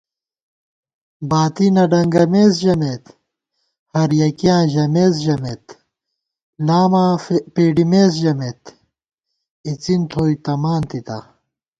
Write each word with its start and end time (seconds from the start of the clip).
باتی 1.29 1.67
نہ 1.75 1.83
ڈنگَمېس 1.91 2.51
ژمېت، 2.63 3.03
ہریَکِیاں 3.95 4.63
ژمېس 4.73 5.13
ژمېت 5.25 5.65
* 6.15 6.65
لاماں 6.67 7.11
پېڈِمېس 7.55 8.11
ژمېت، 8.21 8.61
اِڅِن 9.67 10.01
تھوئی 10.11 10.35
تمان 10.45 10.81
تِتا 10.89 11.17